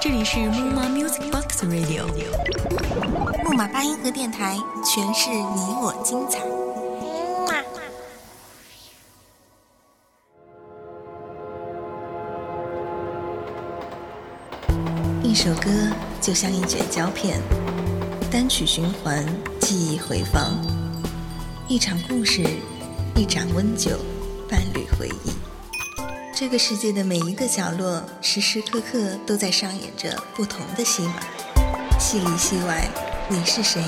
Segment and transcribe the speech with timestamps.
[0.00, 2.04] 这里是木马 Music Box Radio，
[3.44, 6.40] 木马八音盒电台，诠释你我精彩。
[15.22, 15.70] 一首歌
[16.20, 17.40] 就像一卷胶片，
[18.32, 19.24] 单曲循环，
[19.60, 20.56] 记忆回放；
[21.68, 22.42] 一场故事，
[23.14, 23.96] 一盏温酒，
[24.48, 25.49] 伴侣回忆。
[26.40, 31.20] 这个世界的每一个角落，时时刻刻都在上演着不同的戏码。
[31.98, 32.88] 戏里戏外，
[33.28, 33.84] 你是谁，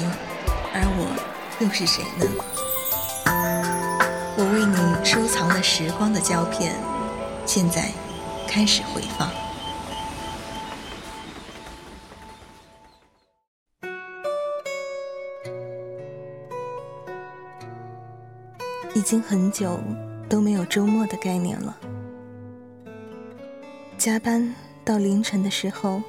[0.74, 1.16] 而我
[1.60, 2.26] 又是谁呢？
[4.36, 6.74] 我为你收藏了时光的胶片，
[7.46, 7.90] 现在
[8.46, 9.30] 开始回放。
[18.94, 19.80] 已经很久
[20.28, 21.74] 都没有周末的概念了。
[24.02, 24.52] 加班
[24.84, 26.02] 到凌晨的时候，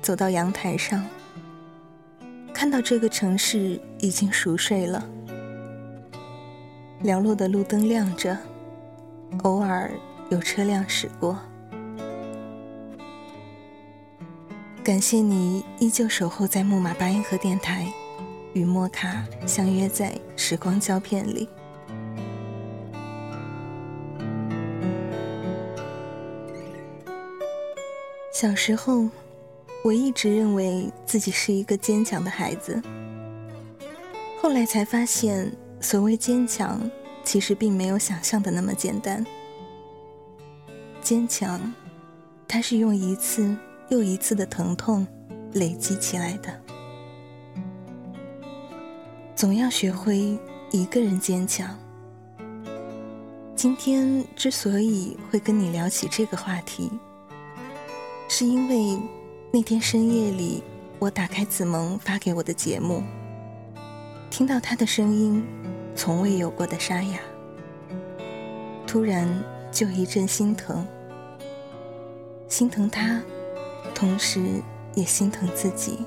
[0.00, 1.04] 走到阳台上，
[2.54, 5.04] 看到这个城市已经熟睡了。
[7.02, 8.38] 寥落的路灯亮着，
[9.42, 9.90] 偶尔
[10.28, 11.36] 有车辆驶过。
[14.84, 17.92] 感谢你依旧守候在木马八音盒电台，
[18.52, 21.48] 与莫卡相约在时光胶片里。
[28.40, 29.06] 小时候，
[29.84, 32.82] 我一直认为自己是一个坚强的孩子。
[34.40, 36.90] 后来才发现，所谓坚强，
[37.22, 39.22] 其实并没有想象的那么简单。
[41.02, 41.60] 坚强，
[42.48, 43.54] 它是用一次
[43.90, 45.06] 又一次的疼痛
[45.52, 46.58] 累积起来的。
[49.36, 50.38] 总要学会
[50.70, 51.78] 一个人坚强。
[53.54, 56.90] 今天之所以会跟你聊起这个话题。
[58.32, 58.96] 是因为
[59.50, 60.62] 那天深夜里，
[61.00, 63.02] 我打开子萌发给我的节目，
[64.30, 65.44] 听到他的声音，
[65.96, 67.18] 从未有过的沙哑，
[68.86, 69.28] 突然
[69.72, 70.86] 就一阵心疼，
[72.46, 73.20] 心疼他，
[73.96, 74.40] 同时
[74.94, 75.98] 也心疼自己。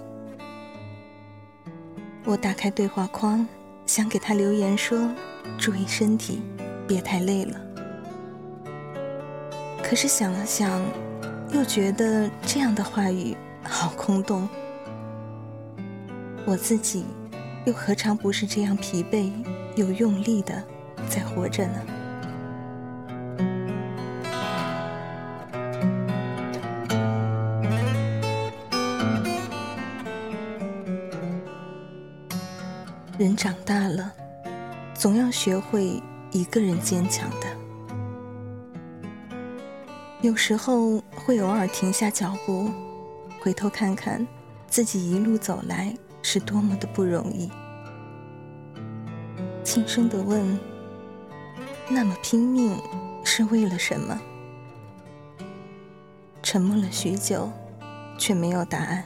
[2.24, 3.46] 我打开对话框，
[3.86, 4.98] 想给他留言说
[5.60, 6.42] ：“注意身体，
[6.88, 7.60] 别太累了。”
[9.84, 10.82] 可是想了想。
[11.54, 14.50] 又觉得这样的话语好空洞，
[16.46, 17.06] 我自己
[17.66, 19.32] 又何尝不是这样疲惫
[19.76, 20.64] 又用力的
[21.08, 21.80] 在活着呢？
[33.20, 34.12] 人长大了，
[34.96, 37.63] 总要学会一个人坚强的。
[40.24, 42.70] 有时候会偶尔停下脚步，
[43.42, 44.26] 回头看看
[44.70, 47.52] 自己一路走来是多么的不容易，
[49.66, 50.58] 轻声的问
[51.92, 52.74] ：“那么拼命
[53.26, 54.18] 是为了什么？”
[56.42, 57.52] 沉默了许久，
[58.18, 59.04] 却没有答案。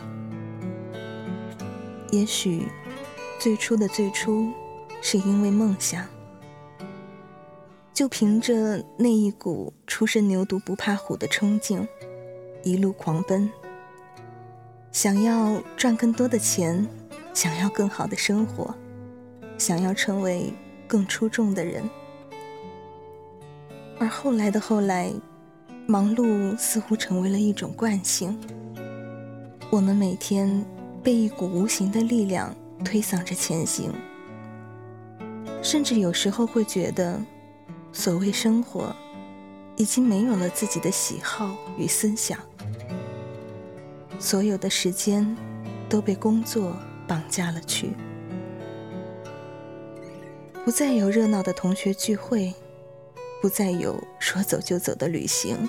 [2.12, 2.68] 也许
[3.40, 4.52] 最初的最初，
[5.02, 6.06] 是因为梦想。
[7.97, 11.88] 就凭着那一股初生牛犊不怕虎的冲劲，
[12.62, 13.50] 一路狂奔。
[14.91, 16.88] 想要赚更多的钱，
[17.34, 18.72] 想要更好的生活，
[19.57, 20.53] 想要成为
[20.88, 21.90] 更出众的人。
[23.97, 25.12] 而后来的后来，
[25.88, 28.40] 忙碌似乎成为了一种惯性。
[29.72, 30.63] 我们每天
[31.02, 32.56] 被一股无形的力量
[32.86, 33.91] 推搡着前行，
[35.63, 37.19] 甚至有时候会觉得。
[37.97, 38.96] 所谓生活，
[39.75, 42.38] 已经没有了自己的喜好与思想，
[44.19, 45.35] 所有的时间
[45.90, 47.90] 都被工作绑架了去，
[50.63, 52.53] 不再有热闹的同学聚会，
[53.41, 55.68] 不再有说走就走的旅行，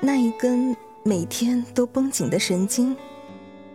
[0.00, 2.96] 那一根每天都绷紧的神经，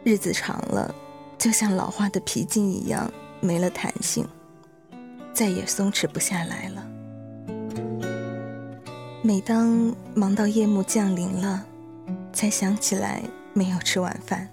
[0.03, 0.93] 日子长了，
[1.37, 3.09] 就像老化的皮筋一样，
[3.39, 4.27] 没了弹性。
[5.37, 6.83] 再也松弛不下来了。
[9.21, 11.63] 每当忙到夜幕降临了，
[12.33, 13.21] 才想起来
[13.53, 14.49] 没有吃晚饭，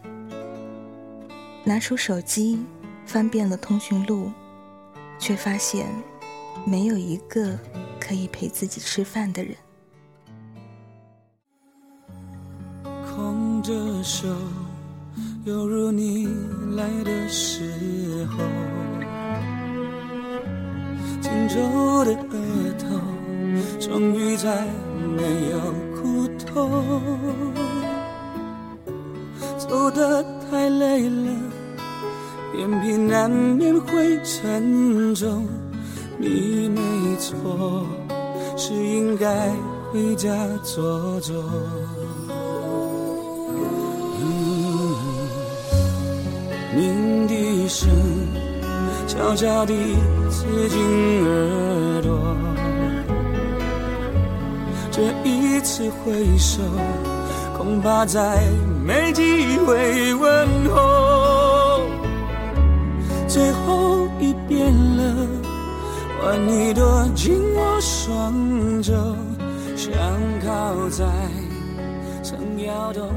[1.65, 2.63] 拿出手机
[3.07, 4.31] 翻遍了通讯录，
[5.19, 5.87] 却发现
[6.67, 7.59] 没有一个
[7.99, 9.57] 可以陪自己吃饭的人。
[13.07, 13.73] 空着
[14.03, 14.29] 手，
[15.47, 16.27] 犹如你
[16.77, 18.74] 来的时候。
[21.49, 22.37] 皱的额
[22.79, 22.85] 头，
[23.81, 24.67] 终于再
[25.17, 25.59] 没有
[25.95, 27.01] 苦痛。
[29.59, 31.31] 走得太累了，
[32.59, 35.47] 眼皮难免会沉重。
[36.19, 36.81] 你没
[37.17, 37.87] 错，
[38.57, 39.51] 是应该
[39.91, 40.31] 回家
[40.63, 41.35] 坐坐。
[46.77, 47.89] 鸣笛声
[49.07, 49.75] 悄悄地
[50.31, 52.37] 刺进耳朵，
[54.91, 56.63] 这一次挥手，
[57.57, 58.43] 恐怕再
[58.85, 61.81] 没机会问候。
[63.29, 65.29] 最后一遍了，
[66.21, 68.93] 换你躲进我双肘，
[69.77, 69.93] 想
[70.45, 71.05] 靠在
[72.23, 73.09] 曾摇动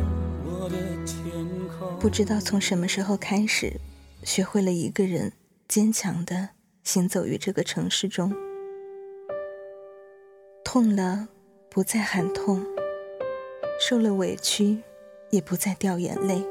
[0.45, 0.75] 我的
[1.05, 1.31] 天
[1.79, 1.87] 空。
[1.99, 3.79] 不知道从什么时候开始，
[4.23, 5.31] 学会了一个人
[5.67, 6.49] 坚强的
[6.83, 8.33] 行走于这个城市中。
[10.63, 11.27] 痛了，
[11.69, 12.61] 不再喊痛；
[13.79, 14.81] 受了委屈，
[15.29, 16.41] 也不再掉眼泪。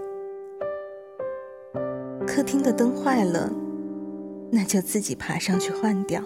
[2.26, 3.50] 客厅的灯坏了，
[4.52, 6.22] 那就自己爬上去换掉。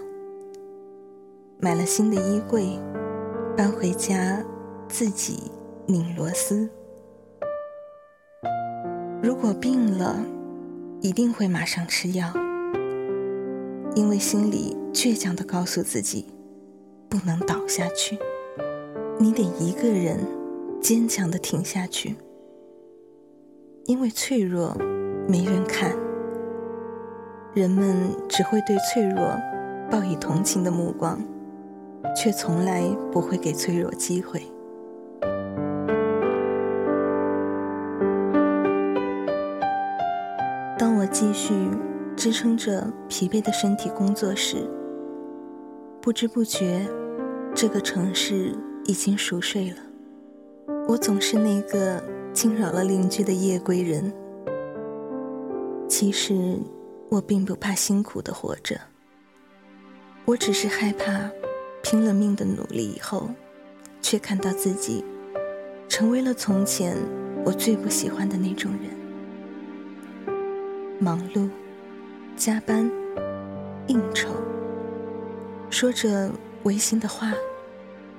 [1.58, 2.78] 买了新的衣柜，
[3.56, 4.44] 搬回家，
[4.88, 5.50] 自己
[5.86, 6.68] 拧螺丝。
[9.22, 10.18] 如果病了，
[11.00, 12.32] 一定会马上吃药，
[13.94, 16.26] 因为心里倔强的告诉自己，
[17.08, 18.18] 不能倒下去，
[19.18, 20.18] 你得一个人
[20.80, 22.14] 坚强的挺下去，
[23.86, 24.76] 因为脆弱
[25.28, 25.92] 没人看，
[27.52, 27.94] 人们
[28.28, 29.36] 只会对脆弱
[29.90, 31.20] 报以同情的目光，
[32.16, 34.40] 却从来不会给脆弱机会。
[40.78, 41.52] 当我继续
[42.20, 44.68] 支撑着疲惫的身体工作时，
[46.02, 46.86] 不知不觉，
[47.54, 49.78] 这个城市已经熟睡了。
[50.86, 51.98] 我总是那个
[52.34, 54.12] 惊扰了邻居的夜归人。
[55.88, 56.58] 其实，
[57.08, 58.78] 我并不怕辛苦的活着，
[60.26, 61.30] 我只是害怕
[61.82, 63.30] 拼了命的努力以后，
[64.02, 65.02] 却看到自己
[65.88, 66.98] 成为了从前
[67.46, 68.90] 我最不喜欢的那种人。
[70.98, 71.48] 忙碌、
[72.40, 72.90] 加班、
[73.86, 74.30] 应酬，
[75.68, 76.30] 说着
[76.62, 77.34] 违心的话，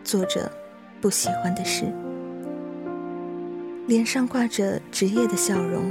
[0.03, 0.47] 做着
[1.01, 1.91] 不喜欢的事，
[3.87, 5.85] 脸上挂着职业的笑容，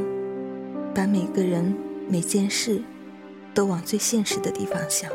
[0.94, 1.76] 把每个人、
[2.08, 2.80] 每件事
[3.52, 5.10] 都往最现实的地方想。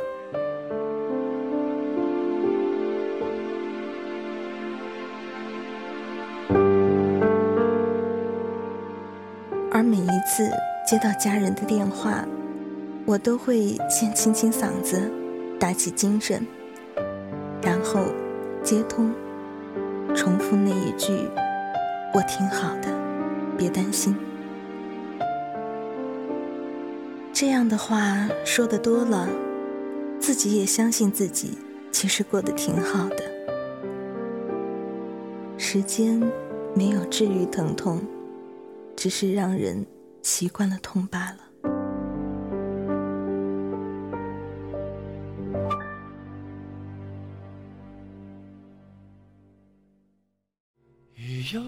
[9.71, 10.49] 而每一次
[10.85, 12.25] 接到家人的电话，
[13.05, 15.11] 我都会先清清嗓子，
[15.59, 16.45] 打起精神，
[17.61, 18.05] 然后
[18.63, 19.13] 接通，
[20.15, 21.13] 重复那一句
[22.13, 22.87] ：“我挺好的，
[23.57, 24.15] 别担心。”
[27.31, 29.29] 这样的话说的多了，
[30.19, 31.57] 自己也相信自己
[31.91, 33.23] 其实过得挺好的。
[35.57, 36.21] 时间
[36.73, 38.01] 没有治愈疼痛。
[38.97, 39.85] 只是让人
[40.23, 41.44] 习惯了痛罢了。
[51.53, 51.61] 又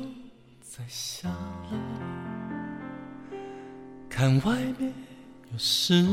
[0.61, 1.77] 在下了，
[4.09, 4.91] 看外面
[5.51, 6.09] 又湿了，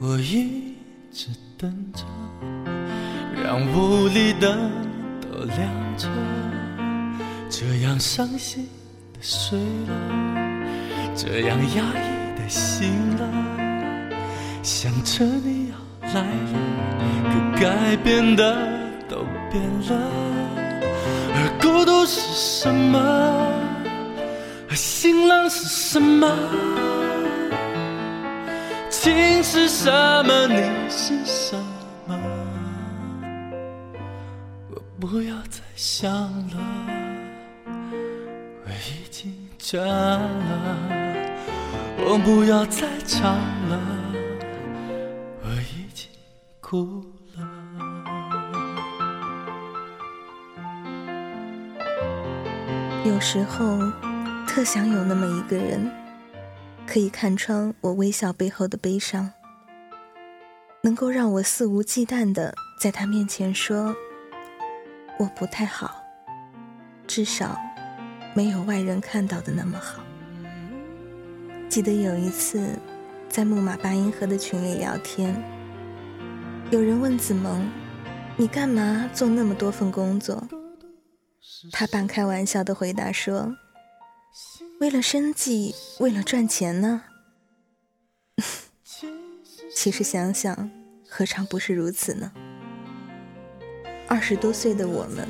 [0.00, 0.74] 我一
[1.12, 2.02] 直等着，
[3.44, 4.72] 让屋里灯
[5.20, 6.08] 都亮着。
[7.48, 8.68] 这样伤心
[9.12, 9.56] 的睡
[9.86, 9.94] 了，
[11.14, 13.22] 这样压抑的醒了，
[14.64, 15.76] 想着你要
[16.12, 16.58] 来了，
[17.30, 18.42] 可该变的
[19.08, 20.43] 都变了。
[21.34, 22.98] 而孤独是什么？
[24.70, 26.26] 而心冷是什么？
[28.88, 29.90] 情是什
[30.24, 30.46] 么？
[30.46, 30.54] 你
[30.88, 31.56] 是什
[32.06, 32.16] 么？
[34.70, 36.56] 我不要再想了。
[38.64, 40.20] 我已经倦了，
[42.06, 43.36] 我不要再唱
[43.68, 43.78] 了，
[45.42, 46.08] 我已经
[46.60, 47.04] 哭
[53.04, 53.78] 有时候，
[54.46, 55.90] 特想有那么一个人，
[56.86, 59.30] 可以看穿我微笑背后的悲伤，
[60.80, 63.94] 能够让我肆无忌惮的在他面前说
[65.20, 66.02] ：“我不太好。”
[67.06, 67.60] 至少。
[68.36, 70.02] 没有外人看到的那么好。
[71.68, 72.70] 记得有一次，
[73.28, 75.40] 在木马八音盒的群里聊天，
[76.72, 77.70] 有人问子萌
[78.36, 80.42] ：“你干嘛做那么多份工作？”
[81.72, 83.56] 他半开玩笑的回答说
[84.80, 87.04] ：“为了生计，为了赚钱呢。”
[89.74, 90.70] 其实想想，
[91.08, 92.32] 何尝不是如此呢？
[94.06, 95.26] 二十多岁的我们，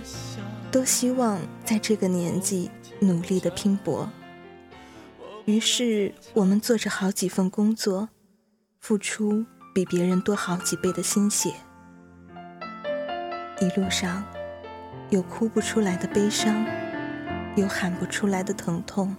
[0.70, 4.10] 都希望在这个年纪努力的拼搏。
[5.46, 8.08] 于是，我们做着好几份工作，
[8.80, 9.44] 付出
[9.74, 11.54] 比别人多好几倍的心血。
[13.60, 14.24] 一路上，
[15.14, 16.66] 有哭不出来的悲伤，
[17.54, 19.14] 有喊不出来的疼痛，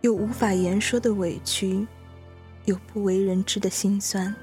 [0.00, 1.86] 有无法言说的委屈，
[2.64, 4.34] 有不为人知的心酸。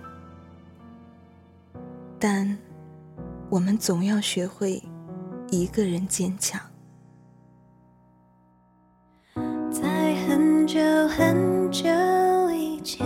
[2.18, 2.58] 但，
[3.50, 4.82] 我们总要学会
[5.52, 6.62] 一个人坚强。
[9.70, 10.80] 在很久
[11.10, 11.84] 很久
[12.52, 13.06] 以前，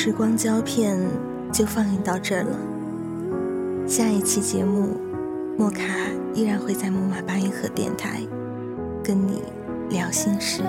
[0.00, 0.96] 时光胶片
[1.52, 2.56] 就放映到这儿了。
[3.84, 4.96] 下一期节目，
[5.58, 5.82] 莫卡
[6.32, 8.22] 依然会在木马八音盒电台
[9.02, 9.42] 跟你
[9.90, 10.62] 聊心事。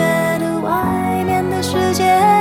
[0.00, 2.39] 觉得外面的世界。